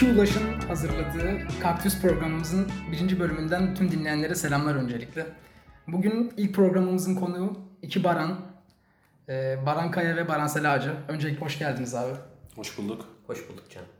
[0.00, 5.26] İki Ulaş'ın hazırladığı Kaktüs programımızın birinci bölümünden tüm dinleyenlere selamlar öncelikle.
[5.88, 8.40] Bugün ilk programımızın konuğu iki Baran.
[9.28, 10.94] Ee, Baran Kaya ve Baran Selacı.
[11.08, 12.12] Öncelikle hoş geldiniz abi.
[12.56, 13.04] Hoş bulduk.
[13.26, 13.99] Hoş bulduk Can.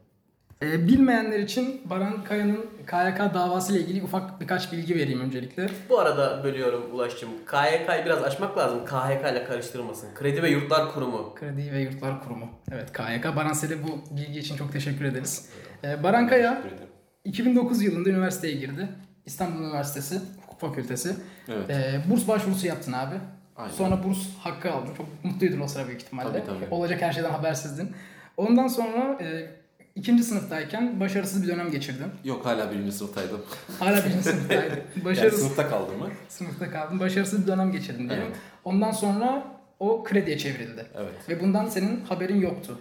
[0.63, 5.67] Ee, bilmeyenler için Baran Kaya'nın KYK davası ile ilgili ufak birkaç bilgi vereyim öncelikle.
[5.89, 7.31] Bu arada bölüyorum Ulaş'cığım.
[7.51, 8.85] KYK'yı biraz açmak lazım.
[8.87, 10.15] KHK ile karıştırılmasın.
[10.15, 11.35] Kredi ve Yurtlar Kurumu.
[11.35, 12.49] Kredi ve Yurtlar Kurumu.
[12.73, 13.37] Evet KYK.
[13.37, 15.49] Baran Sel'e bu bilgi için çok teşekkür ederiz.
[15.85, 16.91] Ee, Baran Kaya Teşekkür ederim.
[17.25, 18.89] 2009 yılında üniversiteye girdi.
[19.27, 21.15] İstanbul Üniversitesi Hukuk Fakültesi.
[21.49, 21.71] Evet.
[21.71, 23.15] Ee, burs başvurusu yaptın abi.
[23.57, 23.73] Aynen.
[23.73, 24.95] Sonra burs hakkı aldın.
[24.95, 26.33] Çok mutluydun o sıra büyük ihtimalle.
[26.33, 26.75] Tabii, tabii.
[26.75, 27.93] Olacak her şeyden habersizdin.
[28.37, 29.51] Ondan sonra e,
[29.95, 32.07] ikinci sınıftayken başarısız bir dönem geçirdin.
[32.25, 33.41] Yok hala birinci sınıftaydım.
[33.79, 34.77] Hala birinci sınıftaydın.
[34.97, 36.09] Yani Başarısız sınıfta kaldım mı?
[36.29, 37.01] sınıfta kaldın.
[37.01, 38.27] Başarısız bir dönem geçirdin diyelim.
[38.27, 38.37] Evet.
[38.65, 39.45] Ondan sonra
[39.79, 40.87] o krediye çevrildi.
[40.95, 41.29] Evet.
[41.29, 42.79] Ve bundan senin haberin yoktu.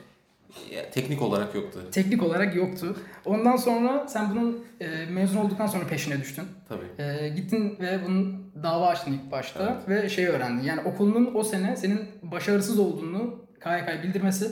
[0.71, 1.79] Ya, teknik olarak yoktu.
[1.91, 2.97] Teknik olarak yoktu.
[3.25, 6.44] Ondan sonra sen bunun e, mezun olduktan sonra peşine düştün.
[6.69, 7.03] Tabii.
[7.03, 10.63] E, gittin ve bunun dava açtın ilk başta ve şey öğrendin.
[10.63, 14.51] Yani okulunun o sene senin başarısız olduğunu KYK bildirmesi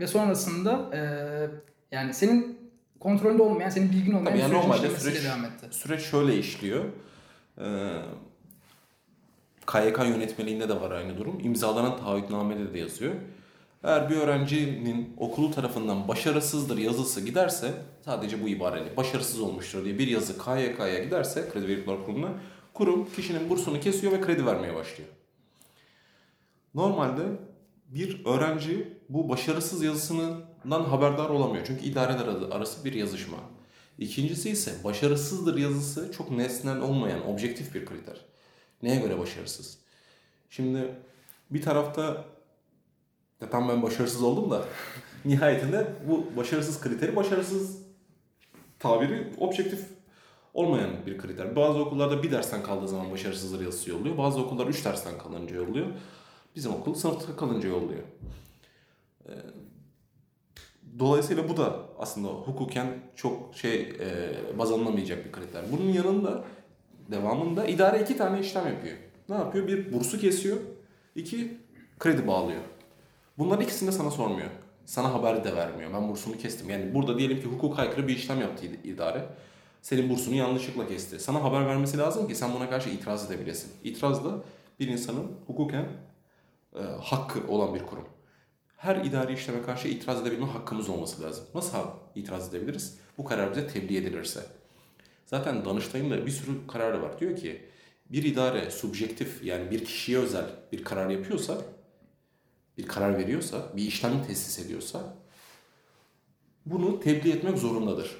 [0.00, 1.00] ve sonrasında e,
[1.96, 2.58] yani senin
[3.00, 5.66] kontrolünde olmayan, senin bilgin olmayan Tabii yani normalde süreç, devam etti.
[5.70, 6.84] süreç şöyle işliyor.
[7.58, 7.64] Ee,
[9.66, 11.40] KYK yönetmeliğinde de var aynı durum.
[11.40, 13.14] İmzalanan taahhütnamede de yazıyor.
[13.84, 17.72] Eğer bir öğrencinin okulu tarafından başarısızdır yazısı giderse
[18.04, 22.28] sadece bu ibareyle başarısız olmuştur diye bir yazı KYK'ya giderse Kredi ve Yurtlar Kurumu'na
[22.74, 25.10] kurum kişinin bursunu kesiyor ve kredi vermeye başlıyor.
[26.74, 27.22] Normalde
[27.88, 31.66] bir öğrenci bu başarısız yazısından haberdar olamıyor.
[31.66, 33.38] Çünkü idareler arası bir yazışma.
[33.98, 38.16] İkincisi ise başarısızdır yazısı çok nesnel olmayan objektif bir kriter.
[38.82, 39.78] Neye göre başarısız?
[40.50, 40.94] Şimdi
[41.50, 42.24] bir tarafta
[43.40, 44.64] ya tam ben başarısız oldum da
[45.24, 47.78] nihayetinde bu başarısız kriteri başarısız
[48.78, 49.80] tabiri objektif
[50.54, 51.56] olmayan bir kriter.
[51.56, 54.18] Bazı okullarda bir dersten kaldığı zaman başarısızdır yazısı yolluyor.
[54.18, 55.86] Bazı okullar üç dersten kalınca yolluyor.
[56.56, 58.02] Bizim okul sınıfta kalınca yolluyor.
[60.98, 62.86] Dolayısıyla bu da aslında hukuken
[63.16, 65.62] çok şey e, baz alınamayacak bir kriter.
[65.72, 66.44] Bunun yanında
[67.10, 68.96] devamında idare iki tane işlem yapıyor.
[69.28, 69.68] Ne yapıyor?
[69.68, 70.56] Bir bursu kesiyor.
[71.14, 71.58] iki
[71.98, 72.60] kredi bağlıyor.
[73.38, 74.50] Bunların ikisini de sana sormuyor.
[74.84, 75.92] Sana haber de vermiyor.
[75.94, 76.70] Ben bursunu kestim.
[76.70, 79.24] Yani burada diyelim ki hukuk aykırı bir işlem yaptı idare.
[79.82, 81.20] Senin bursunu yanlışlıkla kesti.
[81.20, 83.72] Sana haber vermesi lazım ki sen buna karşı itiraz edebilesin.
[83.84, 84.30] İtiraz da
[84.80, 85.86] bir insanın hukuken
[86.76, 88.04] e, hakkı olan bir kurum.
[88.76, 91.44] Her idari işleme karşı itiraz edebilme hakkımız olması lazım.
[91.54, 91.78] Nasıl
[92.14, 92.98] itiraz edebiliriz?
[93.18, 94.40] Bu karar bize tebliğ edilirse.
[95.26, 97.20] Zaten Danıştay'ın da bir sürü kararı var.
[97.20, 97.62] Diyor ki
[98.10, 101.58] bir idare subjektif yani bir kişiye özel bir karar yapıyorsa,
[102.78, 105.14] bir karar veriyorsa, bir işlem tesis ediyorsa
[106.66, 108.16] bunu tebliğ etmek zorundadır.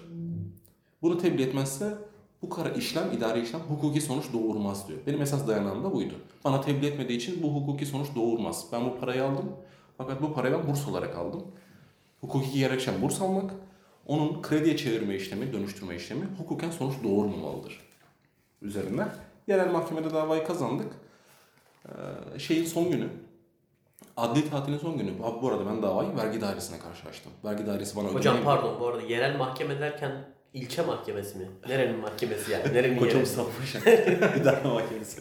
[1.03, 1.99] Bunu tebliğ etmezse
[2.43, 4.99] bu karar işlem, idari işlem hukuki sonuç doğurmaz diyor.
[5.07, 6.15] Benim esas dayanağım da buydu.
[6.45, 8.67] Bana tebliğ etmediği için bu hukuki sonuç doğurmaz.
[8.73, 9.53] Ben bu parayı aldım.
[9.99, 11.43] Fakat bu parayı ben burs olarak aldım.
[12.21, 13.51] Hukuki gerekçem burs almak.
[14.07, 17.81] Onun krediye çevirme işlemi, dönüştürme işlemi hukuken sonuç doğurmamalıdır.
[18.63, 19.07] Üzerine
[19.47, 20.93] yerel mahkemede davayı kazandık.
[21.89, 23.09] Ee, şeyin son günü,
[24.17, 25.11] adli tatilin son günü.
[25.23, 27.33] Abi bu arada ben davayı vergi dairesine karşı açtım.
[27.45, 30.13] Vergi dairesi bana Hocam ödemeyi- pardon bu arada yerel mahkeme derken
[30.55, 31.47] ilçe mahkemesi mi?
[31.69, 32.75] Nerenin mahkemesi yani?
[32.75, 33.19] Nerenin Koca?
[33.19, 33.79] Mustafa Paşa
[34.41, 35.21] İdare Mahkemesi.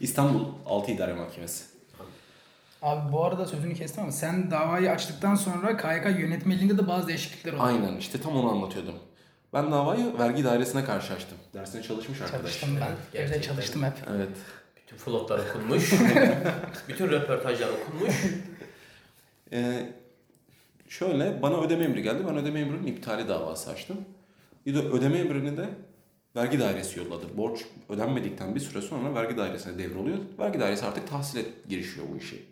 [0.00, 1.64] İstanbul 6 İdare Mahkemesi.
[2.82, 7.52] Abi bu arada sözünü kestim ama sen davayı açtıktan sonra KYK yönetmeliğinde de bazı değişiklikler
[7.52, 7.62] oldu.
[7.62, 8.94] Aynen işte tam onu anlatıyordum.
[9.52, 11.38] Ben davayı vergi dairesine karşı açtım.
[11.54, 12.40] Dersine çalışmış arkadaş.
[12.40, 12.86] Çalıştım ben.
[12.86, 13.40] Evde Gerçekten.
[13.54, 13.92] çalıştım hep.
[14.16, 14.28] Evet.
[14.76, 15.92] Bütün flotlar okunmuş.
[16.88, 18.14] Bütün röportajlar okunmuş.
[19.54, 19.92] Ee,
[20.88, 22.22] şöyle bana ödeme emri geldi.
[22.28, 23.96] Ben ödeme emrinin iptali davası açtım.
[24.66, 25.68] Bir de ödeme emrini de
[26.36, 27.36] vergi dairesi yolladı.
[27.36, 30.18] Borç ödenmedikten bir süre sonra vergi dairesine devroluyor.
[30.38, 32.51] Vergi dairesi artık tahsile girişiyor bu işi.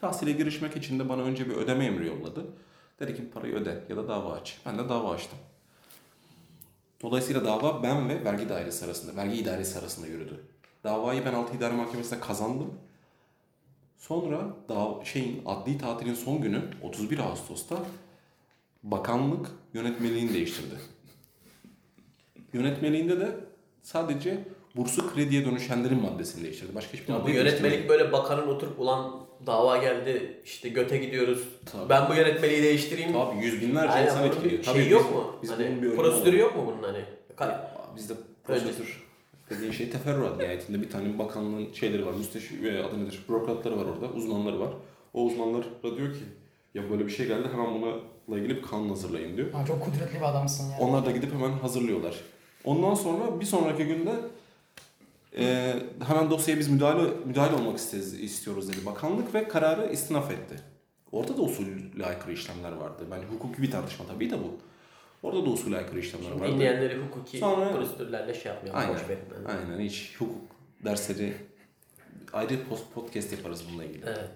[0.00, 2.46] Tahsile girişmek için de bana önce bir ödeme emri yolladı.
[3.00, 4.58] Dedi ki parayı öde ya da dava aç.
[4.66, 5.38] Ben de dava açtım.
[7.02, 10.44] Dolayısıyla dava ben ve vergi dairesi arasında, vergi idaresi arasında yürüdü.
[10.84, 12.74] Davayı ben 6 idare mahkemesinde kazandım.
[13.98, 17.76] Sonra daha şeyin adli tatilin son günü 31 Ağustos'ta
[18.82, 20.74] bakanlık yönetmeliğini değiştirdi.
[22.52, 23.36] Yönetmeliğinde de
[23.82, 24.44] sadece
[24.76, 26.74] bursu krediye dönüşenlerin maddesini değiştirdi.
[26.74, 31.48] Başka hiçbir Ya bu yönetmelik böyle bakanın oturup ulan dava geldi işte göte gidiyoruz.
[31.72, 31.88] Tabii.
[31.88, 33.12] Ben bu yönetmeliği değiştireyim.
[33.12, 34.62] Tabii yüz binlerce Aynen, insan etkiliyor.
[34.62, 35.34] Tabii şey biz- yok mu?
[35.42, 36.40] Biz hani bir prosedürü var.
[36.40, 37.04] yok mu bunun hani?
[37.96, 39.08] Bizde prosedür
[39.50, 44.12] dediğin şey teferruat nihayetinde bir tane bakanlığın şeyleri var, müsteşar adı nedir, bürokratları var orada,
[44.14, 44.70] uzmanları var.
[45.14, 46.20] O uzmanlar da diyor ki
[46.74, 49.48] Ya böyle bir şey geldi hemen bununla ilgili bir kanun hazırlayın diyor.
[49.54, 50.76] Aa, çok kudretli bir adamsın ya.
[50.80, 52.14] Onlar da gidip hemen hazırlıyorlar.
[52.64, 54.12] Ondan sonra bir sonraki günde
[55.36, 55.74] e,
[56.08, 60.56] hemen dosyaya biz müdahale müdahale olmak isteriz, istiyoruz dedi bakanlık ve kararı istinaf etti.
[61.12, 63.04] Orada da usulü aykırı işlemler vardı.
[63.10, 64.58] Bence hukuki bir tartışma tabii de bu.
[65.22, 66.52] Orada da usulü aykırı işlemler vardı.
[66.54, 68.80] Dinleyenleri hukuki Sonra- prosedürlerle şey yapmayalım.
[68.80, 68.92] Aynen.
[69.48, 69.58] Yani.
[69.70, 70.36] Aynen hiç hukuk
[70.84, 71.34] dersleri
[72.32, 74.04] ayrı post podcast yaparız bununla ilgili.
[74.06, 74.30] Evet.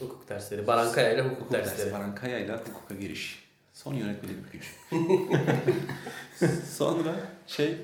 [0.00, 0.66] Hukuk dersleri.
[0.66, 1.78] Baran Kaya ile hukuk, Hukuk dersleri.
[1.78, 1.92] dersi.
[1.92, 3.42] Baran Kaya ile hukuka giriş.
[3.72, 4.74] Son yönetmelik güç.
[6.76, 7.14] Sonra
[7.46, 7.76] şey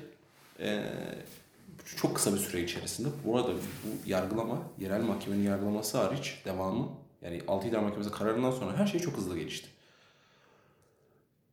[0.59, 0.83] eee,
[1.95, 6.89] çok kısa bir süre içerisinde bu arada bu yargılama, yerel mahkemenin yargılaması hariç devamı
[7.21, 9.69] yani 6 idare mahkemesi kararından sonra her şey çok hızlı gelişti.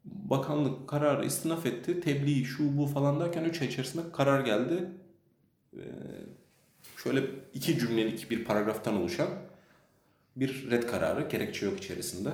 [0.04, 2.00] Bakanlık kararı istinaf etti.
[2.00, 4.90] Tebliğ, şu bu falan derken 3 ay içerisinde karar geldi.
[5.76, 5.82] Eee,
[6.96, 7.24] şöyle
[7.54, 9.28] iki cümlelik bir paragraftan oluşan
[10.36, 12.30] bir red kararı, gerekçe yok içerisinde.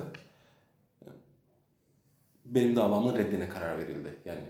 [2.45, 4.15] Benim davamın reddine karar verildi.
[4.25, 4.41] Yani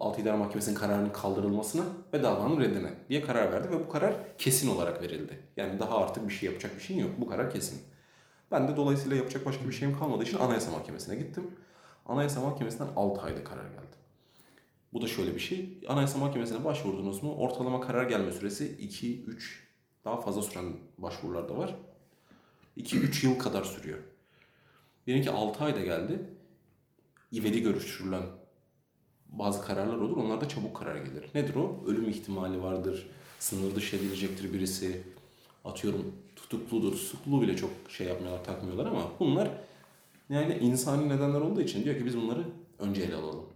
[0.00, 1.82] 6 İdare Mahkemesi'nin kararının kaldırılmasına
[2.12, 5.40] ve davanın reddine diye karar verdi ve bu karar kesin olarak verildi.
[5.56, 7.10] Yani daha artık bir şey yapacak bir şeyin yok.
[7.18, 7.82] Bu karar kesin.
[8.50, 11.50] Ben de dolayısıyla yapacak başka bir şeyim kalmadığı için Anayasa Mahkemesi'ne gittim.
[12.06, 13.96] Anayasa Mahkemesi'nden 6 ayda karar geldi.
[14.92, 15.78] Bu da şöyle bir şey.
[15.88, 17.34] Anayasa Mahkemesi'ne başvurdunuz mu?
[17.34, 19.26] Ortalama karar gelme süresi 2-3
[20.04, 21.76] daha fazla süren başvurular da var.
[22.76, 23.98] 2-3 yıl kadar sürüyor.
[25.06, 26.30] Benimki 6 ayda geldi.
[27.32, 28.22] İvedi görüştürülen
[29.32, 30.16] bazı kararlar olur.
[30.16, 31.24] Onlarda çabuk karar gelir.
[31.34, 31.84] Nedir o?
[31.86, 33.10] Ölüm ihtimali vardır.
[33.38, 35.02] Sınır dışı edilecektir birisi.
[35.64, 36.92] Atıyorum tutukludur.
[36.92, 39.50] Tutuklu bile çok şey yapmıyorlar, takmıyorlar ama bunlar
[40.30, 42.44] yani insani nedenler olduğu için diyor ki biz bunları
[42.78, 43.46] önce ele alalım.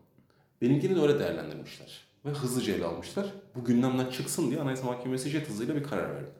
[0.62, 2.04] Benimkini de öyle değerlendirmişler.
[2.24, 3.26] Ve hızlıca ele almışlar.
[3.54, 6.30] Bu gündemden çıksın diye Anayasa Mahkemesi jet hızıyla bir karar verdi.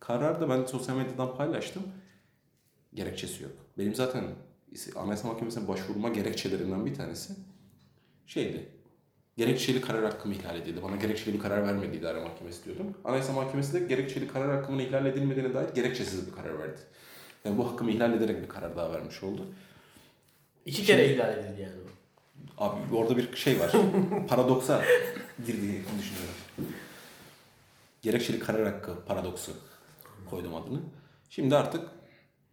[0.00, 1.82] Karar da ben sosyal medyadan paylaştım.
[2.94, 3.52] Gerekçesi yok.
[3.78, 4.24] Benim zaten
[4.96, 7.34] Anayasa Mahkemesi'ne başvurma gerekçelerinden bir tanesi
[8.32, 8.68] şeydi.
[9.36, 10.82] Gerekçeli karar hakkım ihlal edildi.
[10.82, 12.94] Bana gerekçeli bir karar vermedi idare mahkemesi diyordum.
[13.04, 16.80] Anayasa Mahkemesi de gerekçeli karar hakkımın ihlal edilmediğine dair gerekçesiz bir karar verdi.
[17.44, 19.46] Yani bu hakkımı ihlal ederek bir karar daha vermiş oldu.
[20.66, 21.72] İki kere ihlal edildi yani.
[22.58, 23.72] Abi orada bir şey var.
[24.28, 24.84] Paradoksa
[25.46, 26.74] girdiğini düşünüyorum.
[28.02, 29.52] Gerekçeli karar hakkı paradoksu
[30.30, 30.80] koydum adını.
[31.30, 31.88] Şimdi artık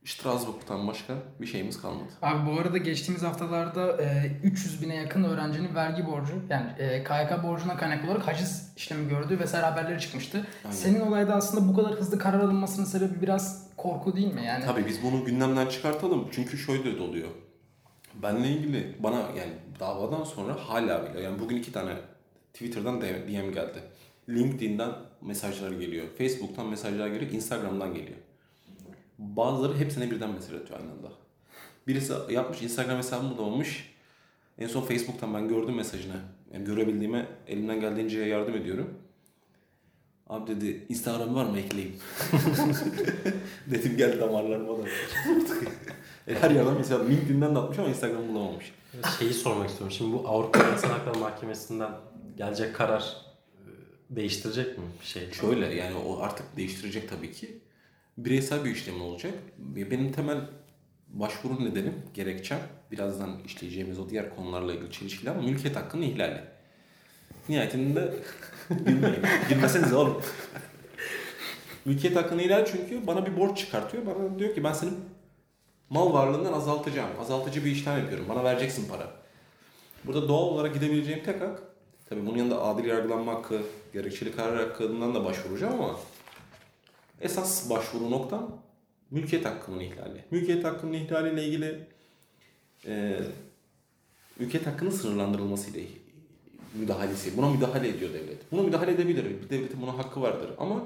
[0.06, 2.10] Strasbourg'tan başka bir şeyimiz kalmadı.
[2.22, 7.44] Abi bu arada geçtiğimiz haftalarda e, 300 bine yakın öğrencinin vergi borcu yani e, KYK
[7.44, 10.48] borcuna kaynaklı olarak haciz işlemi gördüğü vesaire haberleri çıkmıştı.
[10.66, 10.76] Aynen.
[10.76, 14.46] Senin olayda aslında bu kadar hızlı karar alınmasının sebebi biraz korku değil mi?
[14.46, 16.28] Yani Tabii biz bunu gündemden çıkartalım.
[16.32, 17.30] Çünkü şöyle de oluyor.
[18.14, 21.94] Benle ilgili bana yani davadan sonra hala bile yani bugün iki tane
[22.54, 23.84] Twitter'dan DM geldi.
[24.30, 24.92] LinkedIn'den
[25.22, 26.06] mesajlar geliyor.
[26.18, 27.32] Facebook'tan mesajlar geliyor.
[27.32, 28.18] Instagram'dan geliyor.
[29.20, 31.08] Bazıları hepsine birden mesaj atıyor aynı anda.
[31.88, 33.94] Birisi yapmış Instagram hesabımı bulamamış.
[34.58, 36.16] En son Facebook'tan ben gördüm mesajını.
[36.54, 38.94] Yani görebildiğime elimden geldiğince yardım ediyorum.
[40.28, 41.96] Abi dedi Instagram var mı ekleyeyim.
[43.72, 44.82] Dedim gel damarlarıma da.
[46.28, 48.74] E, Her yerden mesela LinkedIn'den de atmış ama Instagram bulamamış.
[49.20, 49.96] Şeyi sormak istiyorum.
[49.98, 51.92] Şimdi bu Avrupa İnsan Hakları Mahkemesi'nden
[52.38, 53.18] gelecek karar
[54.12, 55.32] e, değiştirecek mi bir şey?
[55.32, 57.60] Şöyle yani o artık değiştirecek tabii ki.
[58.18, 59.34] Bireysel bir işlem olacak.
[59.58, 60.38] Benim temel
[61.08, 62.60] başvuru nedenim, gerekçem
[62.92, 66.42] birazdan işleyeceğimiz o diğer konularla ilgili çelişkiler ama mülkiyet hakkının ihlali.
[67.50, 68.14] Nihayetinde
[68.70, 69.22] gülmeyin.
[69.50, 70.22] Gülmesenize oğlum.
[71.86, 74.06] mülkiyet hakkını ihlal çünkü bana bir borç çıkartıyor.
[74.06, 75.00] Bana diyor ki ben senin
[75.90, 77.10] mal varlığından azaltacağım.
[77.22, 78.26] Azaltıcı bir işlem yapıyorum.
[78.30, 79.12] Bana vereceksin para.
[80.06, 81.70] Burada doğal olarak gidebileceğim tek hak
[82.10, 83.62] Tabii bunun yanında adil yargılanma hakkı,
[83.94, 85.96] gerekçeli karar hakkından da başvuracağım ama
[87.22, 88.62] esas başvuru noktam
[89.12, 90.26] mülkiyet hakkının ihlali.
[90.32, 91.88] Mülkiyet hakkının ihlaliyle ilgili
[92.86, 93.20] e,
[94.40, 95.82] mülkiyet hakkının sınırlandırılmasıyla
[96.74, 97.38] müdahalesi.
[97.38, 98.52] Buna müdahale ediyor devlet.
[98.52, 99.50] Buna müdahale edebilir.
[99.50, 100.52] Devletin buna hakkı vardır.
[100.58, 100.84] Ama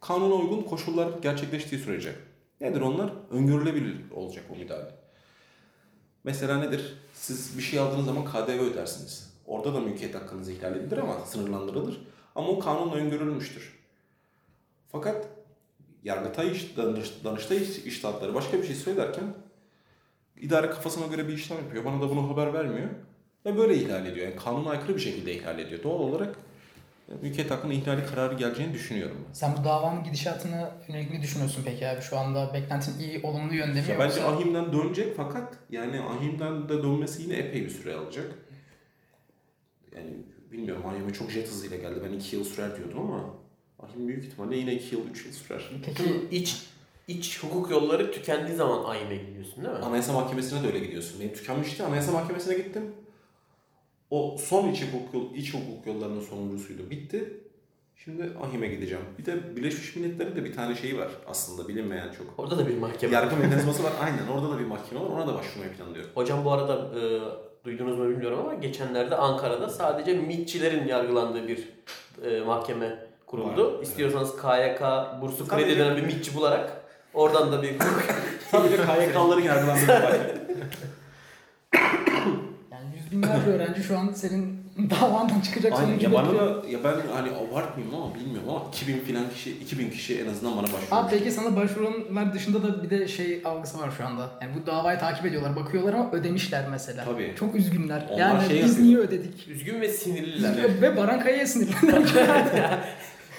[0.00, 2.14] kanuna uygun koşullar gerçekleştiği sürece.
[2.60, 3.12] Nedir onlar?
[3.30, 4.94] Öngörülebilir olacak o müdahale.
[6.24, 6.94] Mesela nedir?
[7.14, 9.34] Siz bir şey aldığınız zaman KDV ödersiniz.
[9.46, 12.00] Orada da mülkiyet hakkınız ihlal edilir ama sınırlandırılır.
[12.34, 13.78] Ama o kanunla öngörülmüştür.
[14.92, 15.26] Fakat
[16.04, 19.24] Yargıtay iş, danış, Danıştay iş, iştahatları başka bir şey söylerken
[20.40, 21.84] idare kafasına göre bir işlem yapıyor.
[21.84, 22.88] Bana da bunu haber vermiyor.
[23.46, 24.26] Ve böyle ihlal ediyor.
[24.26, 25.82] Yani kanuna aykırı bir şekilde ihlal ediyor.
[25.82, 26.36] Doğal olarak
[27.22, 29.32] mülkiyet hakkının ihlali kararı geleceğini düşünüyorum ben.
[29.32, 32.02] sen bu davanın gidişatını yönelik ne düşünüyorsun peki abi?
[32.02, 34.36] Şu anda beklentin iyi, olumlu yönde mi Ya bence yoksa?
[34.36, 38.30] ahimden dönecek fakat yani ahimden de dönmesi yine epey bir süre alacak.
[39.96, 40.10] Yani
[40.52, 42.00] bilmiyorum ahime çok jet hızıyla geldi.
[42.08, 43.24] Ben 2 yıl sürer diyordum ama
[43.90, 45.70] ahim büyük ihtimalle yine 2 yıl 3 yıl sürer.
[45.86, 46.62] Peki İç
[47.08, 49.84] iç hukuk yolları tükendiği zaman AİM'e gidiyorsun değil mi?
[49.84, 51.20] Anayasa Mahkemesi'ne de öyle gidiyorsun.
[51.20, 51.82] Benim tükenmişti.
[51.84, 52.82] Anayasa Mahkemesi'ne gittim.
[54.10, 56.90] O son iç hukuk, yol- iç hukuk yollarının sonuncusuydu.
[56.90, 57.40] Bitti.
[57.96, 59.04] Şimdi AHİM'e gideceğim.
[59.18, 62.38] Bir de Birleşmiş Milletler'in de bir tane şeyi var aslında bilinmeyen çok.
[62.38, 63.14] Orada da bir mahkeme.
[63.14, 63.92] Yargı mekanizması var.
[64.00, 65.06] Aynen orada da bir mahkeme var.
[65.06, 66.10] Ona da başvurmayı planlıyorum.
[66.14, 67.02] Hocam bu arada e,
[67.64, 71.68] duydunuz mu bilmiyorum ama geçenlerde Ankara'da sadece MİT'çilerin yargılandığı bir
[72.24, 73.74] e, mahkeme kuruldu.
[73.78, 74.80] Var, İstiyorsanız KYK
[75.22, 75.60] bursu Tabii.
[75.62, 76.72] kredi edilen bir MİT'çi bularak
[77.14, 77.74] oradan da bir
[78.50, 80.34] Sadece KYK'ların yargılandığı bir mahkeme.
[82.72, 85.86] Yani yüz binlerce öğrenci şu an senin davandan çıkacak Aynen.
[85.86, 89.90] sonucu Ya bana da ya ben hani abartmayayım ama bilmiyorum ama 2000 filan kişi 2000
[89.90, 90.88] kişi en azından bana başvurmuş.
[90.92, 94.30] Abi peki sana başvuranlar dışında da bir de şey algısı var şu anda.
[94.42, 97.04] Yani bu davayı takip ediyorlar, bakıyorlar ama ödemişler mesela.
[97.04, 97.34] Tabii.
[97.38, 98.06] Çok üzgünler.
[98.10, 98.86] Onlar yani şey biz yapıyor.
[98.86, 99.48] niye ödedik?
[99.48, 100.56] üzgün ve sinirliler.
[100.56, 102.78] Ve- Ve Baran Kaya'ya sinirlendiler.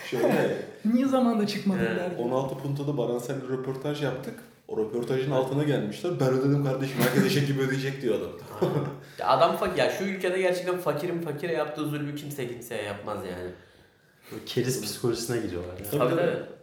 [0.10, 0.58] Şöyle
[0.94, 1.86] niye zamanında çıkmadılar?
[1.86, 2.18] Evet.
[2.18, 2.28] diye.
[2.28, 4.34] 16 puntoda Baransel'le röportaj yaptık.
[4.68, 6.12] O röportajın altına gelmişler.
[6.20, 6.96] Ben ödedim kardeşim.
[7.02, 8.72] Herkes eşek gibi ödeyecek diyor adam.
[9.20, 9.78] Ya adam fakir.
[9.78, 13.52] Ya şu ülkede gerçekten fakirin fakire yaptığı zulmü kimse kimseye yapmaz yani.
[14.46, 15.86] Keriz psikolojisine giriyorlar ya.
[15.92, 16.55] Tabii, Tabii tabii.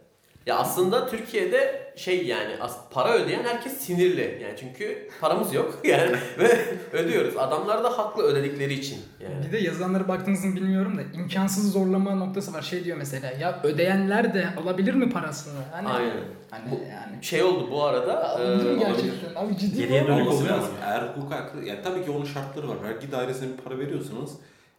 [0.45, 4.39] Ya aslında Türkiye'de şey yani as- para ödeyen herkes sinirli.
[4.43, 6.59] Yani çünkü paramız yok yani ve
[6.93, 7.37] ödüyoruz.
[7.37, 8.97] Adamlar da haklı ödedikleri için.
[9.19, 9.45] Yani.
[9.47, 12.61] Bir de yazılanlara baktığınızı bilmiyorum da imkansız zorlama noktası var.
[12.61, 15.59] Şey diyor mesela ya ödeyenler de alabilir mi parasını?
[15.71, 16.11] Hani, Aynen.
[16.49, 17.23] Hani Bu- yani.
[17.23, 18.39] Şey oldu bu arada.
[18.43, 19.35] E, gerçekten?
[19.35, 20.73] Abi ciddi Geriye dönük Olması oluyor lazım.
[20.83, 22.77] Eğer hukuk haklı, yani tabii ki onun şartları var.
[22.83, 24.31] Vergi dairesine bir para veriyorsanız,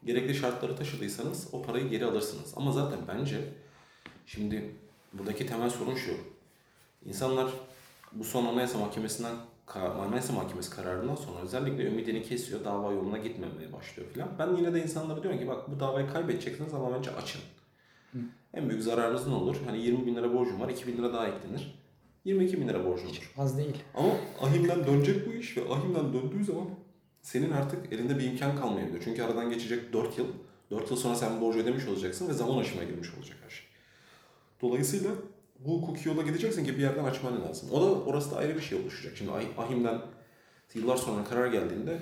[0.05, 2.53] gerekli şartları taşıdıysanız o parayı geri alırsınız.
[2.57, 3.37] Ama zaten bence
[4.27, 4.75] şimdi
[5.19, 6.13] buradaki temel sorun şu.
[7.05, 7.51] İnsanlar
[8.13, 9.35] bu son Anayasa Mahkemesi'nden
[9.75, 14.29] Anayasa Mahkemesi kararından sonra özellikle ümidini kesiyor, dava yoluna gitmemeye başlıyor filan.
[14.39, 17.41] Ben yine de insanlara diyorum ki bak bu davayı kaybedeceksiniz ama bence açın.
[18.55, 19.57] En büyük zararınız ne olur?
[19.67, 21.75] Hani 20 bin lira borcum var, 2 bin lira daha eklenir.
[22.25, 23.33] 22 bin lira borcum olur.
[23.39, 23.77] Az değil.
[23.95, 24.09] Ama
[24.41, 26.67] ahimden dönecek bu iş ve ahimden döndüğü zaman
[27.23, 29.01] senin artık elinde bir imkan kalmayabilir.
[29.05, 30.27] Çünkü aradan geçecek 4 yıl.
[30.71, 33.67] 4 yıl sonra sen borcu ödemiş olacaksın ve zaman aşımına girmiş olacak her şey.
[34.69, 35.11] Dolayısıyla
[35.59, 37.69] bu hukuki yola gideceksin ki bir yerden açman lazım.
[37.73, 39.13] O da orası da ayrı bir şey oluşacak.
[39.17, 40.01] Şimdi ah- ahimden
[40.75, 41.99] yıllar sonra karar geldiğinde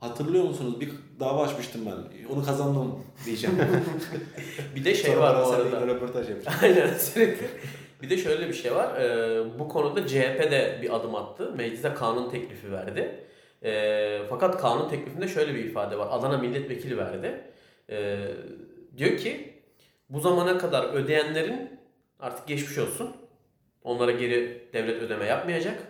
[0.00, 2.26] hatırlıyor musunuz bir dava açmıştım ben.
[2.34, 3.56] Onu kazandım diyeceğim.
[4.76, 5.86] Bir de şey Sonra var bu arada.
[5.86, 6.58] röportaj yapacağım.
[6.62, 7.46] Aynen sürekli.
[8.02, 9.00] Bir de şöyle bir şey var.
[9.00, 11.52] Ee, bu konuda CHP de bir adım attı.
[11.56, 13.24] Meclise kanun teklifi verdi.
[13.64, 16.08] Ee, fakat kanun teklifinde şöyle bir ifade var.
[16.10, 17.40] Adana milletvekili verdi.
[17.90, 18.18] Ee,
[18.98, 19.54] diyor ki
[20.10, 21.80] bu zamana kadar ödeyenlerin
[22.20, 23.16] artık geçmiş olsun.
[23.84, 25.82] Onlara geri devlet ödeme yapmayacak.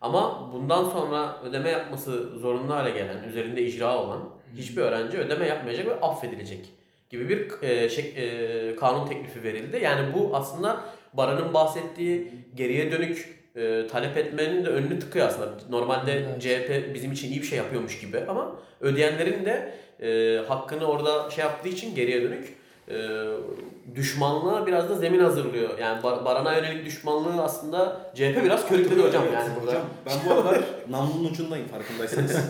[0.00, 4.20] Ama bundan sonra ödeme yapması zorunlu hale gelen, üzerinde icra olan
[4.56, 6.68] hiçbir öğrenci ödeme yapmayacak ve affedilecek
[7.10, 9.80] gibi bir e, şey, e, kanun teklifi verildi.
[9.82, 15.50] Yani bu aslında Baran'ın bahsettiği geriye dönük e, talep etmenin de önünü tıkıyor aslında.
[15.70, 16.42] Normalde Evet.
[16.42, 21.44] CHP bizim için iyi bir şey yapıyormuş gibi ama ödeyenlerin de e, hakkını orada şey
[21.44, 22.58] yaptığı için geriye dönük
[22.90, 22.96] e,
[23.94, 25.78] düşmanlığa biraz da zemin hazırlıyor.
[25.78, 29.70] Yani Bar- Baran'a yönelik düşmanlığı aslında CHP biraz körükledi hocam Evet, yani burada.
[29.70, 32.36] Hocam ben bu aralar namlunun ucundayım farkındaysanız.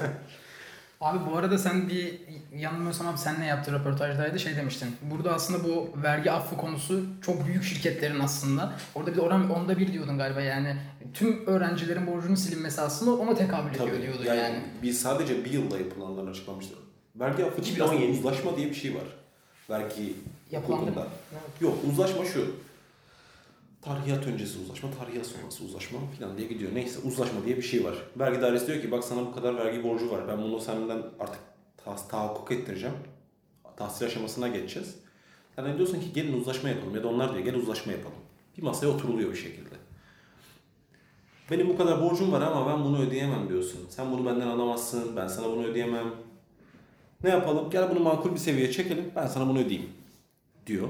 [1.00, 2.21] Abi bu arada sen bir
[2.57, 4.97] yanılmıyorsam abi senle yaptığı röportajdaydı şey demiştin.
[5.02, 8.73] Burada aslında bu vergi affı konusu çok büyük şirketlerin aslında.
[8.95, 10.76] Orada bir de oran onda bir diyordun galiba yani.
[11.14, 14.02] Tüm öğrencilerin borcunun silinmesi aslında ona tekabül ediyor Tabii.
[14.02, 14.62] diyordun yani, yani.
[14.83, 16.78] biz sadece bir yılda yapılanlarını açıklamıştık.
[17.16, 18.04] Vergi affı için 2017.
[18.04, 19.04] aslında uzlaşma diye bir şey var.
[19.70, 20.14] Vergi
[20.50, 21.06] Yapılan hukukunda.
[21.32, 21.60] Evet.
[21.60, 22.54] Yok uzlaşma şu.
[23.82, 26.70] Tarihiyat öncesi uzlaşma, tarihiyat sonrası uzlaşma falan diye gidiyor.
[26.75, 27.94] Neyse uzlaşma diye bir şey var.
[28.18, 30.28] Vergi dairesi diyor ki bak sana bu kadar vergi borcu var.
[30.28, 31.40] Ben bunu senden artık
[31.84, 32.94] ta- tahakkuk ettireceğim.
[33.76, 34.94] Tahsil aşamasına geçeceğiz.
[35.56, 38.16] Sen de diyorsun ki gelin uzlaşma yapalım ya da onlar diyor gel uzlaşma yapalım.
[38.58, 39.75] Bir masaya oturuluyor bir şekilde.
[41.50, 43.80] Benim bu kadar borcum var ama ben bunu ödeyemem diyorsun.
[43.90, 46.06] Sen bunu benden alamazsın, ben sana bunu ödeyemem.
[47.25, 47.70] Ne yapalım?
[47.70, 49.90] Gel bunu makul bir seviyeye çekelim, ben sana bunu ödeyeyim
[50.66, 50.88] diyor.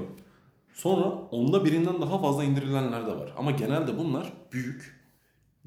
[0.73, 3.33] Sonra onda birinden daha fazla indirilenler de var.
[3.37, 4.99] Ama genelde bunlar büyük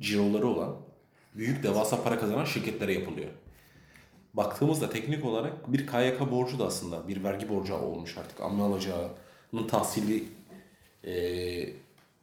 [0.00, 0.76] ciroları olan,
[1.34, 3.30] büyük devasa para kazanan şirketlere yapılıyor.
[4.34, 8.40] Baktığımızda teknik olarak bir KYK borcu da aslında bir vergi borcu olmuş artık.
[8.40, 10.24] Amme alacağının tahsili
[11.04, 11.74] eee,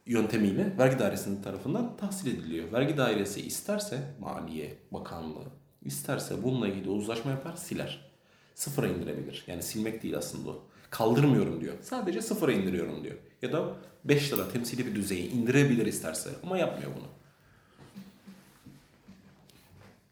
[0.05, 2.72] yöntemiyle vergi dairesinin tarafından tahsil ediliyor.
[2.72, 5.46] Vergi dairesi isterse Maliye Bakanlığı
[5.81, 8.09] isterse bununla ilgili uzlaşma yapar siler.
[8.60, 9.44] Sıfıra indirebilir.
[9.48, 10.63] Yani silmek değil aslında o.
[10.89, 11.74] Kaldırmıyorum diyor.
[11.82, 13.16] Sadece sıfıra indiriyorum diyor.
[13.42, 13.63] Ya da
[14.06, 17.06] 5 lira temsili bir düzeyi indirebilir isterse ama yapmıyor bunu.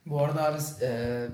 [0.06, 1.27] Bu arada abi e,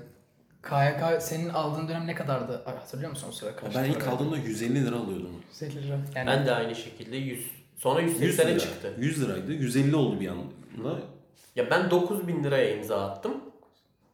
[0.62, 2.62] KYK senin aldığın dönem ne kadardı?
[2.64, 5.30] Hatırlıyor musun o sıra kaç Ben ilk aldığımda 150 lira alıyordum.
[5.62, 5.98] 150 lira.
[6.14, 8.58] Yani Ben de aynı şekilde 100 Sonra 100 180'e lira.
[8.58, 8.94] çıktı.
[8.98, 9.52] 100 liraydı.
[9.52, 10.98] 150 oldu bir anda.
[11.56, 13.43] Ya ben 9 bin liraya imza attım.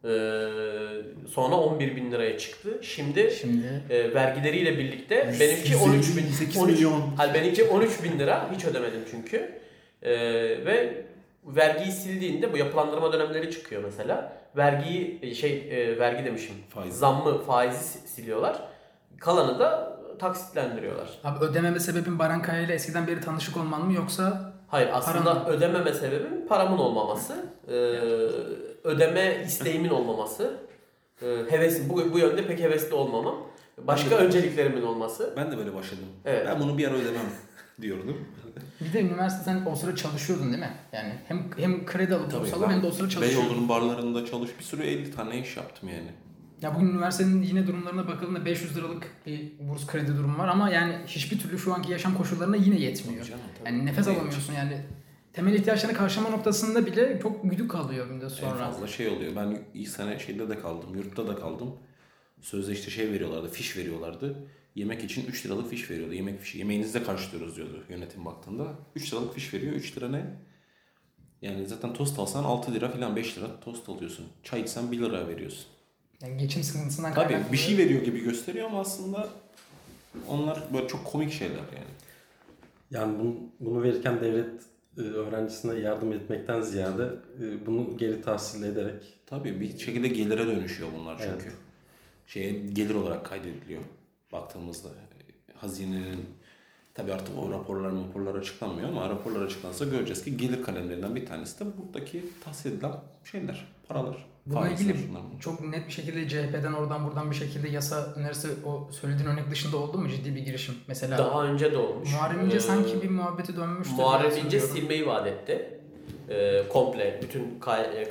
[0.04, 0.08] Ee,
[1.28, 2.78] sonra 11 bin liraya çıktı.
[2.82, 7.02] Şimdi Şimdi e, vergileriyle birlikte benimki 13 bin 8 13 milyon.
[7.16, 9.60] Hayır benimki 13 bin lira hiç ödemedim çünkü.
[10.02, 10.10] Ee,
[10.66, 11.04] ve
[11.44, 14.32] vergiyi sildiğinde bu yapılandırma dönemleri çıkıyor mesela.
[14.56, 16.54] Vergiyi e, şey e, vergi demişim.
[16.68, 16.98] Faiz.
[16.98, 18.56] Zammı faizi si- siliyorlar.
[19.18, 21.08] Kalanı da taksitlendiriyorlar.
[21.24, 25.46] abi ödememe sebebin Baran Kaya ile eskiden beri tanışık olman mı yoksa Hayır aslında Param-
[25.48, 27.46] ödememe sebebim paramın olmaması.
[27.68, 27.74] Ee,
[28.84, 30.60] ödeme isteğimin olmaması.
[31.22, 33.36] Ee, hevesim bu, bu yönde pek hevesli olmamam.
[33.86, 35.34] Başka Ben de- önceliklerimin olması.
[35.36, 36.04] Ben de böyle başladım.
[36.24, 36.46] Evet.
[36.46, 37.20] Ben bunu bir ara ödemem
[37.82, 38.16] diyordum.
[38.80, 40.70] bir de üniversiteden o sıra çalışıyordun değil mi?
[40.92, 43.44] Yani hem hem kredi alıp burs alıp hem de o sıra çalışıyordun.
[43.48, 46.08] Beyoğlu'nun barlarında çalış bir sürü 50 tane iş yaptım yani.
[46.62, 50.94] Ya bugün üniversitenin yine durumlarına bakıldığında 500 liralık bir burs kredi durumu var ama yani
[51.06, 53.24] hiçbir türlü şu anki yaşam koşullarına yine yetmiyor.
[53.24, 53.68] Canım, tabii.
[53.74, 54.14] Yani nefes Tabii.
[54.16, 54.76] alamıyorsun yani.
[55.32, 58.56] Temel ihtiyaçlarını karşılama noktasında bile çok güdük kalıyor bir de En sonra.
[58.58, 59.36] fazla şey oluyor.
[59.36, 60.96] Ben ilk sene şeyde de kaldım.
[60.96, 61.76] Yurtta da kaldım.
[62.40, 63.48] Sözde işte şey veriyorlardı.
[63.48, 64.36] Fiş veriyorlardı.
[64.74, 66.14] Yemek için 3 liralık fiş veriyordu.
[66.14, 66.58] Yemek fişi.
[66.58, 68.66] Yemeğinizi de karşılıyoruz diyordu yönetim baktığında.
[68.94, 69.72] 3 liralık fiş veriyor.
[69.72, 70.24] 3 lira ne?
[71.42, 74.26] Yani zaten tost alsan 6 lira falan 5 lira tost alıyorsun.
[74.42, 75.64] Çay içsen 1 lira veriyorsun.
[76.22, 77.52] Yani geçim sıkıntısından Tabii kaynaklı.
[77.52, 79.28] bir şey veriyor gibi gösteriyor ama aslında
[80.28, 81.90] onlar böyle çok komik şeyler yani.
[82.90, 84.50] Yani bunu, bunu verirken devlet
[84.96, 87.08] öğrencisine yardım etmekten ziyade
[87.42, 91.30] e, bunu geri tahsil ederek Tabii bir şekilde gelire dönüşüyor bunlar çünkü.
[91.30, 91.52] Evet.
[92.26, 93.82] Şeye gelir olarak kaydediliyor
[94.32, 94.88] baktığımızda.
[95.54, 96.24] Hazinenin
[97.00, 101.60] tabii artık o raporlar raporlar açıklanmıyor ama raporlar açıklansa göreceğiz ki gelir kalemlerinden bir tanesi
[101.60, 102.92] de buradaki tahsil edilen
[103.24, 104.30] şeyler, paralar.
[104.46, 104.96] Bununla ilgili
[105.40, 109.76] çok net bir şekilde CHP'den oradan buradan bir şekilde yasa önerisi o söylediğin örnek dışında
[109.76, 110.74] oldu mu ciddi bir girişim?
[110.88, 112.12] Mesela Daha önce de olmuş.
[112.12, 113.94] Muharrem İnce Ee, sanki bir muhabbeti dönmüştü.
[113.94, 115.80] Muharrem İnce silmeyi vaat etti.
[116.28, 117.60] Ee, komple bütün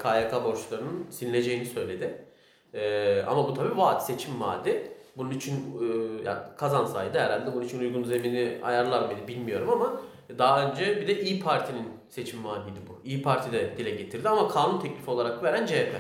[0.04, 2.26] KYK borçlarının silineceğini söyledi.
[2.74, 4.92] Ee, ama bu tabii vaat, seçim vaadi.
[5.20, 5.86] Bunun için e,
[6.26, 10.02] yani kazansaydı herhalde bunun için uygun zemini ayarlar mıydı bilmiyorum ama
[10.38, 13.00] daha önce bir de İyi Parti'nin seçim vaadiydi bu.
[13.08, 15.96] İyi Parti de dile getirdi ama kanun teklifi olarak veren CHP.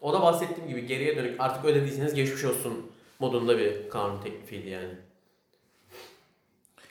[0.00, 4.94] O da bahsettiğim gibi geriye dönük artık ödediyseniz geçmiş olsun modunda bir kanun teklifiydi yani.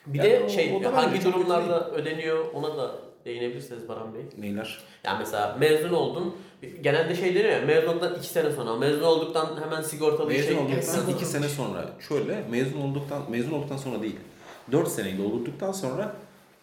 [0.05, 4.21] Bir Yani de o- şey o hangi durumlarda ödeniyor ona da değinebilirsiniz Baran Bey.
[4.37, 4.79] Neyler?
[5.03, 6.35] Yani mesela mezun oldun.
[6.81, 8.75] Genelde şey deniyor ya mezun olduktan 2 sene sonra.
[8.75, 10.57] Mezun olduktan hemen sigortalı Mezun şey.
[10.57, 14.15] olduktan 2 sene sonra şöyle mezun olduktan mezun olduktan sonra değil.
[14.71, 16.15] 4 seneyi doldurduktan sonra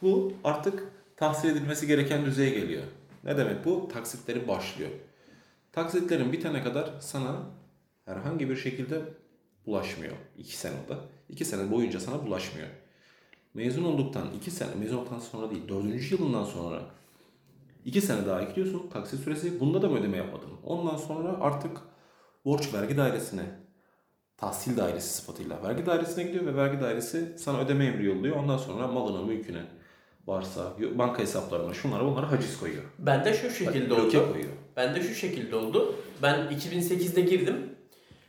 [0.02, 0.84] bu artık
[1.16, 2.82] tahsil edilmesi gereken düzeye geliyor.
[3.24, 3.88] Ne demek bu?
[3.92, 4.90] Taksitleri başlıyor.
[5.72, 7.36] Taksitlerin bitene kadar sana
[8.04, 9.00] herhangi bir şekilde
[9.66, 10.12] bulaşmıyor.
[10.38, 10.94] 2 senede.
[11.28, 12.68] 2 sene boyunca sana bulaşmıyor.
[13.56, 16.12] Mezun olduktan 2 sene, mezun olduktan sonra değil, 4.
[16.12, 16.80] yılından sonra
[17.84, 19.60] 2 sene daha ekliyorsun taksit süresi.
[19.60, 20.48] Bunda da mı ödeme yapmadın?
[20.64, 21.76] Ondan sonra artık
[22.44, 23.42] borç vergi dairesine
[24.36, 28.36] tahsil dairesi sıfatıyla vergi dairesine gidiyor ve vergi dairesi sana ödeme emri yolluyor.
[28.36, 29.62] Ondan sonra malına, mülküne
[30.26, 32.82] varsa banka hesaplarına şunlara bunlara haciz koyuyor.
[32.98, 34.32] Bende şu şekilde Bloke oldu.
[34.32, 34.52] koyuyor.
[34.76, 35.94] Bende şu şekilde oldu.
[36.22, 37.56] Ben 2008'de girdim.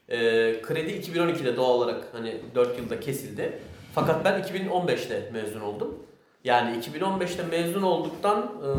[0.09, 0.15] Ee,
[0.61, 3.59] kredi 2012'de doğal olarak hani 4 yılda kesildi.
[3.99, 5.95] Fakat ben 2015'te mezun oldum.
[6.43, 8.69] Yani 2015'te mezun olduktan e,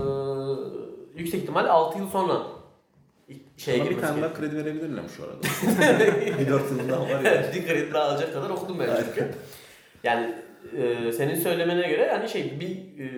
[1.19, 2.43] yüksek ihtimal 6 yıl sonra
[3.57, 5.37] şeye Bana bir girmesi tane daha kredi verebilirler mi şu arada?
[6.39, 7.53] bir dört yılından var ya.
[7.55, 9.35] bir kredi daha alacak kadar okudum ben çünkü.
[10.05, 10.35] Yani
[10.77, 13.09] e, senin söylemene göre yani şey bir e,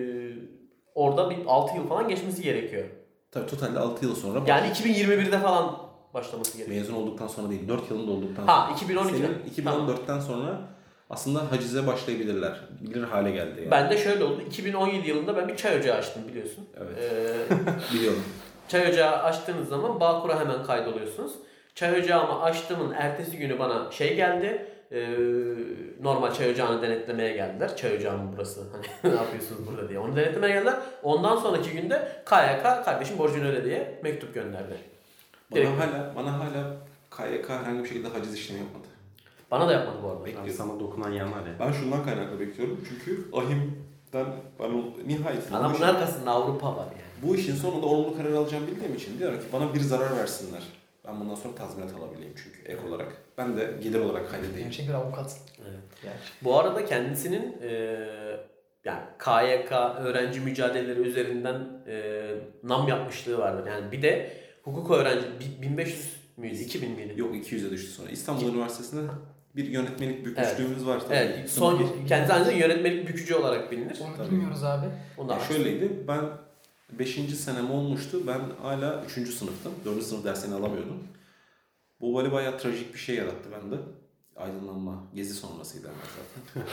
[0.95, 2.83] orada bir 6 yıl falan geçmesi gerekiyor.
[3.31, 5.77] Tabii totalde 6 yıl sonra Yani 2021'de falan
[6.13, 6.79] başlaması gerekiyor.
[6.79, 8.75] mezun olduktan sonra değil 4 yılın dolduktan Ha sonra.
[8.75, 9.17] 2012.
[9.17, 10.61] Senin 2014'ten sonra
[11.11, 12.59] aslında hacize başlayabilirler.
[12.81, 13.71] Bilir hale geldi yani.
[13.71, 14.41] Ben de şöyle oldu.
[14.47, 16.69] 2017 yılında ben bir çay ocağı açtım biliyorsun.
[16.77, 17.11] Evet.
[17.11, 18.23] Ee, Biliyorum.
[18.67, 21.33] çay ocağı açtığınız zaman Bağkur'a hemen kaydoluyorsunuz.
[21.75, 24.67] Çay ocağımı açtığımın ertesi günü bana şey geldi.
[24.91, 25.07] Ee,
[26.01, 27.75] normal çay ocağını denetlemeye geldiler.
[27.77, 28.61] Çay ocağı mı burası?
[29.03, 29.99] Hani ne yapıyorsunuz burada diye.
[29.99, 30.75] Onu denetlemeye geldiler.
[31.03, 34.73] Ondan sonraki günde KYK kardeşim borcunu öde diye mektup gönderdi.
[35.51, 35.79] Bana Direkt.
[35.81, 36.73] hala bana hala
[37.17, 38.87] KYK herhangi bir şekilde haciz işlemi yapmadı.
[39.51, 40.17] Bana da yapmadı bu arada.
[40.19, 40.53] yani Bekliyorum.
[40.53, 41.53] sana dokunan yanlar ya.
[41.59, 46.85] Ben şundan kaynaklı bekliyorum çünkü ahimden ben o nihayetinde bu, Adamın işin, arkasında Avrupa var
[46.85, 47.29] yani.
[47.31, 50.61] bu işin sonunda olumlu karar alacağım bildiğim için diyorum ki bana bir zarar versinler.
[51.07, 53.07] Ben bundan sonra tazminat alabileyim çünkü ek olarak.
[53.37, 54.63] Ben de gelir olarak kaydedeyim.
[54.69, 55.37] Gerçek bir avukat.
[55.61, 55.79] Evet.
[56.03, 56.19] Gerçek.
[56.43, 57.69] Bu arada kendisinin e,
[58.85, 62.23] yani KYK öğrenci mücadeleleri üzerinden e,
[62.63, 63.67] nam yapmışlığı vardır.
[63.67, 64.33] Yani bir de
[64.63, 67.13] hukuk öğrenci bi- 1500 müydü 2000 miydi?
[67.17, 68.09] Yok 200'e düştü sonra.
[68.09, 69.11] İstanbul Üniversitesi'nde
[69.55, 70.25] bir yönetmenlik Evet.
[70.25, 71.13] bükmüşlüğümüz var tabii.
[71.13, 73.99] Evet, son kendisi aynı zamanda yönetmenlik bükücü olarak bilinir.
[74.07, 74.31] Onu Tabii.
[74.31, 74.85] bilmiyoruz abi.
[75.17, 76.21] Onu da Ya şöyleydi, ben
[76.99, 77.15] 5.
[77.35, 79.11] senem olmuştu, ben hala 3.
[79.33, 79.71] sınıftım.
[79.85, 80.03] 4.
[80.03, 81.03] sınıf dersini alamıyordum.
[82.01, 83.75] Bu böyle bayağı trajik bir şey yarattı bende.
[84.35, 86.63] Aydınlanma, gezi sonrasıydı hemen zaten.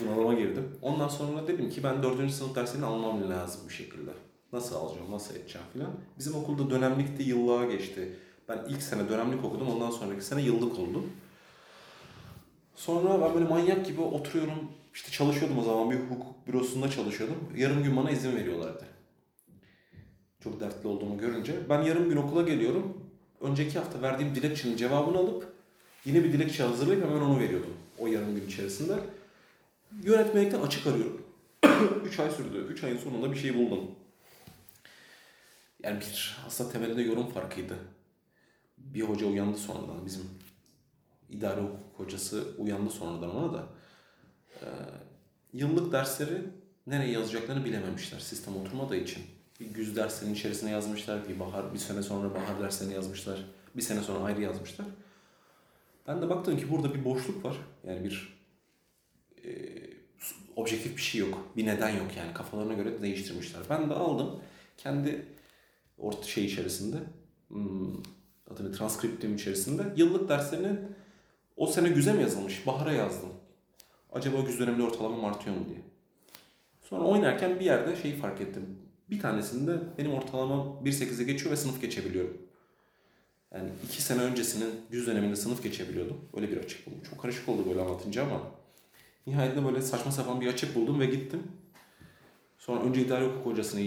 [0.00, 0.68] Bunalıma girdim.
[0.82, 2.30] Ondan sonra dedim ki ben 4.
[2.30, 4.10] sınıf dersini almam lazım bir şekilde.
[4.52, 5.90] Nasıl alacağım, nasıl edeceğim filan.
[6.18, 8.16] Bizim okulda dönemlikti, yıllığa geçti.
[8.48, 11.04] Ben ilk sene dönemlik okudum, ondan sonraki sene yıllık oldu.
[12.74, 14.72] Sonra ben böyle manyak gibi oturuyorum.
[14.94, 17.36] İşte çalışıyordum o zaman bir hukuk bürosunda çalışıyordum.
[17.56, 18.84] Yarım gün bana izin veriyorlardı.
[20.44, 21.54] Çok dertli olduğumu görünce.
[21.68, 23.00] Ben yarım gün okula geliyorum.
[23.40, 25.52] Önceki hafta verdiğim dilekçenin cevabını alıp
[26.04, 27.74] yine bir dilekçe hazırlayıp hemen onu veriyordum.
[27.98, 28.94] O yarım gün içerisinde.
[30.02, 31.22] Yönetmelikten açık arıyorum.
[32.04, 32.66] 3 ay sürdü.
[32.70, 33.90] 3 ayın sonunda bir şey buldum.
[35.82, 37.74] Yani bir aslında temelinde yorum farkıydı.
[38.78, 40.22] Bir hoca uyandı sonradan bizim
[41.30, 43.66] idare hukuk hocası uyandı sonradan ona da.
[44.62, 44.66] Ee,
[45.52, 46.42] yıllık dersleri
[46.86, 49.22] nereye yazacaklarını bilememişler sistem oturmadığı için.
[49.60, 53.44] Bir güz derslerinin içerisine yazmışlar, bir bahar, bir sene sonra bahar derslerini yazmışlar,
[53.76, 54.86] bir sene sonra ayrı yazmışlar.
[56.08, 57.56] Ben de baktım ki burada bir boşluk var.
[57.86, 58.38] Yani bir
[59.44, 59.50] e,
[60.56, 61.46] objektif bir şey yok.
[61.56, 62.34] Bir neden yok yani.
[62.34, 63.62] Kafalarına göre değiştirmişler.
[63.70, 64.40] Ben de aldım.
[64.76, 65.26] Kendi
[65.98, 66.96] orta şey içerisinde
[67.48, 68.02] hmm,
[68.50, 70.78] adını transkriptim içerisinde yıllık derslerini
[71.56, 72.66] o sene güze mi yazılmış?
[72.66, 73.28] Bahara yazdım.
[74.12, 75.78] Acaba güz döneminde ortalamam artıyor mu diye.
[76.82, 78.78] Sonra oynarken bir yerde şeyi fark ettim.
[79.10, 82.36] Bir tanesinde benim ortalamam 1.8'e geçiyor ve sınıf geçebiliyorum.
[83.54, 86.20] Yani iki sene öncesinin güz döneminde sınıf geçebiliyordum.
[86.36, 87.00] Öyle bir açık buldum.
[87.10, 88.40] Çok karışık oldu böyle anlatınca ama
[89.26, 91.42] nihayetinde böyle saçma sapan bir açık buldum ve gittim.
[92.58, 93.80] Sonra önce idare hukuk hocasını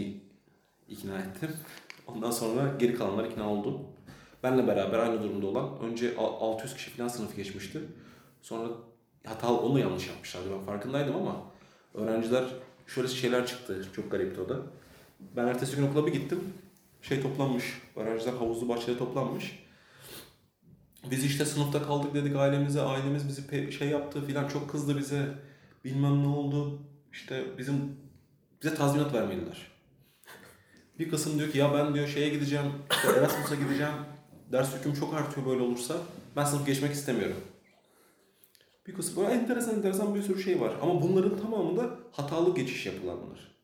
[0.90, 1.50] ikna ettim.
[2.08, 3.82] Ondan sonra geri kalanlar ikna oldu.
[4.48, 7.80] Benle beraber aynı durumda olan önce a- 600 kişi falan sınıfı geçmişti.
[8.42, 8.68] Sonra
[9.26, 11.36] hata onu yanlış yapmışlardı ben farkındaydım ama
[11.94, 12.44] öğrenciler
[12.88, 13.88] şöyle şeyler çıktı.
[13.96, 14.58] Çok garipti o da.
[15.36, 16.40] Ben ertesi gün okula bir gittim.
[17.02, 17.82] Şey toplanmış.
[17.96, 19.64] Öğrenciler havuzlu bahçede toplanmış.
[21.12, 22.82] Biz işte sınıfta kaldık dedik ailemize.
[22.82, 25.26] Ailemiz bizi şey yaptı filan çok kızdı bize.
[25.86, 26.82] Bilmem ne oldu.
[27.12, 27.98] İşte bizim
[28.64, 29.72] bize tazminat vermediler.
[31.00, 33.94] Bir kısım diyor ki ya ben diyor şeye gideceğim, işte Erasmus'a gideceğim.
[34.52, 35.94] Ders yüküm çok artıyor böyle olursa.
[36.36, 37.38] Ben sınıf geçmek istemiyorum.
[38.88, 40.74] Bir kısım böyle enteresan enteresan bir sürü şey var.
[40.82, 43.56] Ama bunların tamamında hatalı geçiş yapılanlar.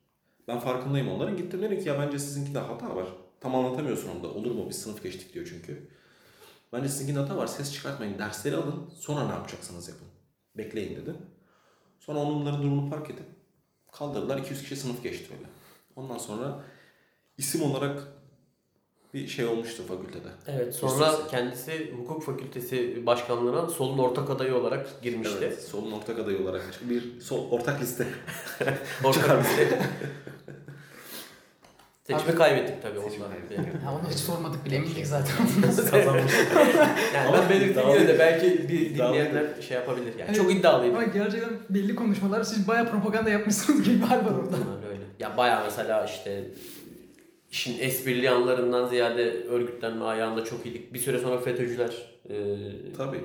[0.47, 1.37] Ben farkındayım onların.
[1.37, 3.07] Gittim dedim ki ya bence sizinkinde hata var.
[3.39, 4.27] Tam anlatamıyorsun onu da.
[4.27, 5.89] Olur mu biz sınıf geçtik diyor çünkü.
[6.73, 7.47] Bence sizinkinde hata var.
[7.47, 8.19] Ses çıkartmayın.
[8.19, 8.89] Dersleri alın.
[8.95, 10.07] Sonra ne yapacaksınız yapın.
[10.57, 11.15] Bekleyin dedi.
[11.99, 13.25] Sonra onların durumunu fark edip
[13.91, 14.37] kaldırdılar.
[14.37, 15.49] 200 kişi sınıf geçti öyle.
[15.95, 16.63] Ondan sonra
[17.37, 18.07] isim olarak
[19.13, 20.27] bir şey olmuştu fakültede.
[20.47, 21.27] Evet sonra üste.
[21.31, 25.35] kendisi hukuk fakültesi başkanlığına solun ortak adayı olarak girmişti.
[25.39, 28.07] Evet, solun ortak adayı olarak bir sol, ortak liste.
[29.03, 29.79] Ortak liste.
[32.07, 33.37] Seçimi kaybettik tabii Seçimi ondan.
[33.49, 33.83] kaybettik.
[33.83, 35.35] Ha, onu hiç sormadık bile emindik zaten.
[35.91, 36.33] Kazanmış.
[37.15, 40.07] yani Ama yine de belki bir dinleyenler şey yapabilir.
[40.19, 40.35] Yani Evet.
[40.35, 40.95] çok iddialıydı.
[40.97, 44.55] Ama gerçekten belli konuşmalar siz bayağı propaganda yapmışsınız gibi hal var orada.
[44.57, 45.03] Öyle öyle.
[45.19, 46.43] Ya bayağı mesela işte
[47.53, 50.93] işin esprili yanlarından ziyade örgütlenme ayağında çok iyiydik.
[50.93, 51.93] Bir süre sonra FETÖ'cüler
[52.29, 52.33] e,
[52.97, 53.21] Tabii.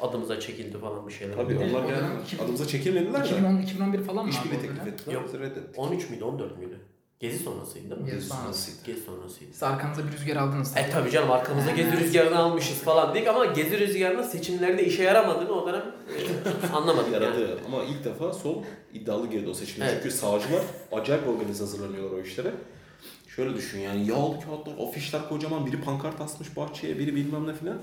[0.00, 1.34] adımıza çekildi falan bir şeyler.
[1.36, 3.28] Tabii onlar o yani dönem iki bin- adımıza çekilmediler de.
[3.28, 4.22] 2010 2011 falan mı?
[4.22, 4.88] abi İşbirliği o teklif dönem?
[4.94, 5.14] ettiler.
[5.14, 5.24] Yok.
[5.26, 5.78] Biz reddettik.
[5.78, 6.76] 13 müydü 14 müydü?
[7.20, 8.10] Gezi sonrasıydı değil mi?
[8.10, 8.70] Gezi sonrası.
[8.86, 9.52] Gezi sonrasıydı.
[9.52, 10.76] Siz arkanıza bir rüzgar aldınız.
[10.76, 15.52] E tabii canım arkamıza gezi rüzgarını almışız falan dedik ama gezi rüzgarının seçimlerde işe yaramadığını
[15.52, 17.24] o dönem e, anlamadık yani.
[17.24, 17.58] Yaradı.
[17.66, 18.62] Ama ilk defa sol
[18.94, 19.84] iddialı girdi o seçimde.
[19.84, 19.98] Evet.
[20.02, 20.62] Çünkü sağcılar
[20.92, 22.50] acayip organize hazırlanıyorlar o işlere.
[23.36, 25.66] Şöyle düşün yani yağlı kağıtlar, afişler kocaman.
[25.66, 27.78] Biri pankart asmış bahçeye, biri bilmem ne filan.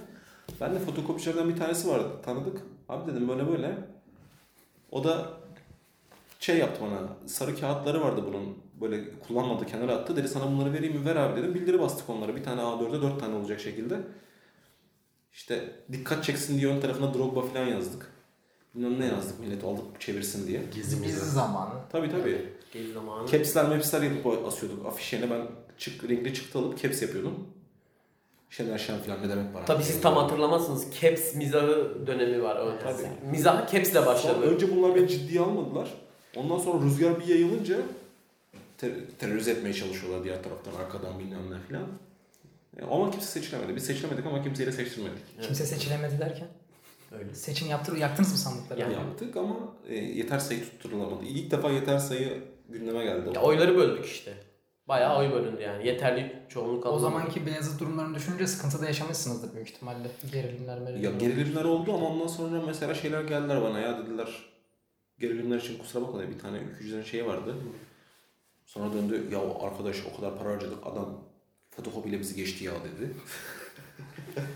[0.61, 2.61] Ben de fotokopçilerden bir tanesi vardı tanıdık.
[2.89, 3.77] Abi dedim böyle böyle.
[4.91, 5.29] O da
[6.39, 7.29] şey yaptı bana.
[7.29, 8.57] Sarı kağıtları vardı bunun.
[8.81, 10.15] Böyle kullanmadı kenara attı.
[10.15, 11.05] Dedi sana bunları vereyim mi?
[11.05, 11.55] Ver abi dedim.
[11.55, 12.35] Bildiri bastık onlara.
[12.35, 14.01] Bir tane A4'e dört tane olacak şekilde.
[15.33, 18.16] İşte dikkat çeksin diye ön tarafına Drogba falan yazdık.
[18.75, 20.61] Bilmem ne yazdık millet alıp çevirsin diye.
[20.69, 21.25] Biz Gezimize.
[21.25, 21.73] zamanı.
[21.91, 22.45] Tabii tabii.
[22.73, 23.27] Gezi zamanı.
[23.27, 24.85] Caps'ler maps'ler yapıp asıyorduk.
[24.85, 25.41] Afiş yerine ben
[25.77, 27.47] çık, renkli çıktı alıp caps yapıyordum.
[28.49, 29.65] Şener Şen falan ne demek var.
[29.65, 30.87] Tabii siz tam hatırlamazsınız.
[31.01, 32.55] Caps mizahı dönemi var.
[32.55, 33.07] O Tabii.
[33.31, 34.41] Mizah Caps'le Sonra başladı.
[34.45, 35.93] önce bunlar beni ciddiye almadılar.
[36.35, 37.77] Ondan sonra rüzgar bir yayılınca
[38.77, 41.87] ter- terörize etmeye çalışıyorlar diğer taraftan arkadan bilmem ne falan.
[42.79, 43.75] E, ama kimse seçilemedi.
[43.75, 45.41] Biz seçilemedik ama kimseyi de seçtirmedik.
[45.41, 46.47] Kimse seçilemedi derken.
[47.11, 47.35] Öyle.
[47.35, 48.79] Seçim yaptır, yaktınız mı sandıkları?
[48.81, 49.55] Yani- Yaptık ama
[49.89, 51.25] e, yeter sayı tutturulamadı.
[51.25, 53.29] İlk defa yeter sayı gündeme geldi.
[53.35, 54.33] Ya oyları böldük işte.
[54.87, 55.87] Bayağı oy bölündü yani.
[55.87, 57.01] Yeterli çoğunluk O alındı.
[57.01, 60.07] zamanki Beyazıt durumlarını düşününce sıkıntı da yaşamışsınızdır büyük ihtimalle.
[60.31, 61.19] Gerilimler Ya merilimler.
[61.19, 64.27] gerilimler oldu ama ondan sonra mesela şeyler geldiler bana ya dediler
[65.19, 67.55] gerilimler için kusura bakma bir tane ülkücülerin şeyi vardı.
[68.65, 71.23] Sonra döndü ya arkadaş o kadar para harcadık adam
[71.71, 73.13] fotokopiyle bizi geçti ya dedi.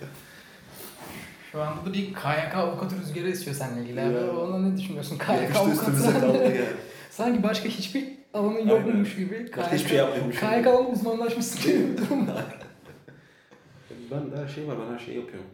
[1.51, 4.01] Şu anda da bir KYK avukat rüzgarı esiyor seninle ilgili.
[4.01, 4.13] Abi.
[4.13, 4.31] Ya.
[4.37, 5.17] Ona ne düşünüyorsun?
[5.17, 6.03] KYK avukatı.
[6.25, 6.65] yani.
[7.09, 9.51] Sanki başka hiçbir alanın yokmuş gibi.
[9.57, 10.39] Başka hiçbir şey yapmıyormuş.
[10.39, 12.45] KYK alanı uzmanlaşmışsın gibi bir durum var.
[14.11, 15.49] Ben de her şey var ben her şeyi yapıyorum.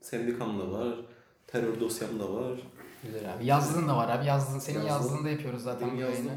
[0.00, 0.94] Sendikam da var,
[1.46, 2.60] terör dosyam da var.
[3.04, 3.46] Güzel abi.
[3.46, 4.26] Yazdığın da var abi.
[4.26, 6.30] Yazdığın, senin yazdığında yapıyoruz zaten Benim yazdım.